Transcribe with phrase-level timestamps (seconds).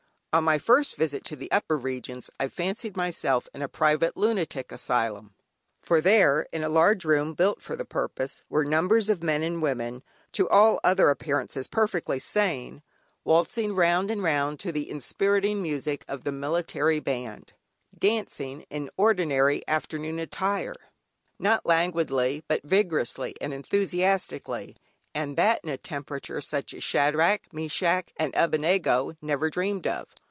[0.33, 4.71] On my first visit to the upper regions, I fancied myself in a private lunatic
[4.71, 5.33] asylum,
[5.81, 9.61] for there, in a large room built for the purpose, were numbers of men and
[9.61, 12.81] women, to all other appearances perfectly sane,
[13.25, 17.51] waltzing round and round to the inspiriting music of the military band;
[17.99, 20.75] dancing, in ordinary afternoon attire,
[21.39, 24.77] not languidly, but vigorously and enthusiastically,
[25.13, 30.07] and that in a temperature such as Shadrach, Meshech and Abednego never dreamed of.